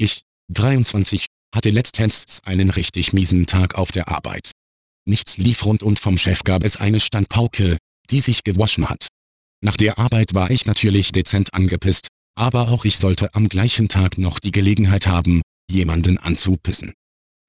[0.00, 4.50] Ich, 23, hatte letztens einen richtig miesen Tag auf der Arbeit.
[5.06, 7.76] Nichts lief rund und vom Chef gab es eine Standpauke,
[8.08, 9.08] die sich gewaschen hat.
[9.62, 14.16] Nach der Arbeit war ich natürlich dezent angepisst, aber auch ich sollte am gleichen Tag
[14.16, 16.94] noch die Gelegenheit haben, jemanden anzupissen.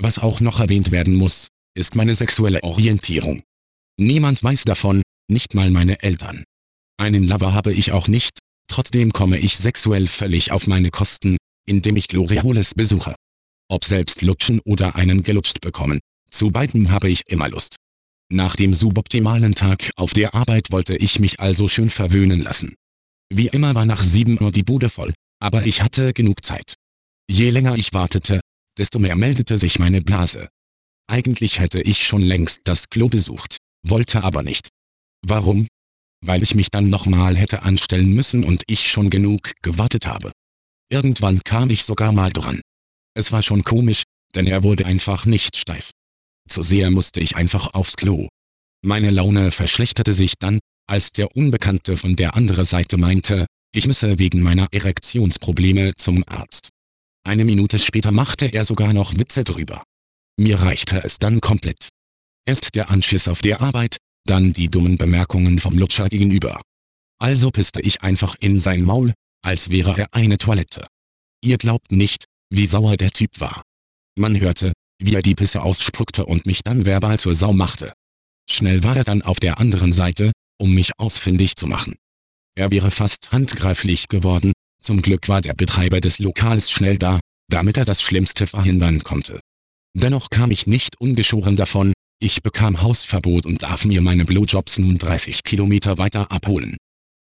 [0.01, 3.43] Was auch noch erwähnt werden muss, ist meine sexuelle Orientierung.
[3.97, 6.43] Niemand weiß davon, nicht mal meine Eltern.
[6.97, 11.97] Einen Lover habe ich auch nicht, trotzdem komme ich sexuell völlig auf meine Kosten, indem
[11.97, 13.15] ich Glorioles besuche.
[13.69, 15.99] Ob selbst lutschen oder einen gelutscht bekommen,
[16.29, 17.75] zu beiden habe ich immer Lust.
[18.31, 22.75] Nach dem suboptimalen Tag auf der Arbeit wollte ich mich also schön verwöhnen lassen.
[23.33, 26.75] Wie immer war nach 7 Uhr die Bude voll, aber ich hatte genug Zeit.
[27.29, 28.39] Je länger ich wartete,
[28.77, 30.47] desto mehr meldete sich meine Blase.
[31.09, 34.69] Eigentlich hätte ich schon längst das Klo besucht, wollte aber nicht.
[35.25, 35.67] Warum?
[36.25, 40.31] Weil ich mich dann nochmal hätte anstellen müssen und ich schon genug gewartet habe.
[40.91, 42.61] Irgendwann kam ich sogar mal dran.
[43.15, 44.03] Es war schon komisch,
[44.35, 45.91] denn er wurde einfach nicht steif.
[46.49, 48.27] Zu sehr musste ich einfach aufs Klo.
[48.83, 54.19] Meine Laune verschlechterte sich dann, als der Unbekannte von der anderen Seite meinte, ich müsse
[54.19, 56.69] wegen meiner Erektionsprobleme zum Arzt.
[57.23, 59.83] Eine Minute später machte er sogar noch Witze drüber.
[60.37, 61.87] Mir reichte es dann komplett.
[62.45, 66.61] Erst der Anschiss auf der Arbeit, dann die dummen Bemerkungen vom Lutscher gegenüber.
[67.19, 70.85] Also pisste ich einfach in sein Maul, als wäre er eine Toilette.
[71.43, 73.61] Ihr glaubt nicht, wie sauer der Typ war.
[74.17, 77.93] Man hörte, wie er die Pisse ausspuckte und mich dann verbal zur Sau machte.
[78.49, 81.95] Schnell war er dann auf der anderen Seite, um mich ausfindig zu machen.
[82.55, 87.19] Er wäre fast handgreiflich geworden, zum Glück war der Betreiber des Lokals schnell da,
[87.49, 89.39] damit er das Schlimmste verhindern konnte.
[89.93, 94.97] Dennoch kam ich nicht ungeschoren davon, ich bekam Hausverbot und darf mir meine Blowjobs nun
[94.97, 96.77] 30 Kilometer weiter abholen.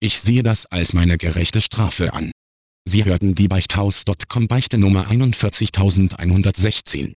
[0.03, 2.31] Ich sehe das als meine gerechte Strafe an.
[2.89, 7.13] Sie hörten die Beichthaus.com Beichte Nummer 41116.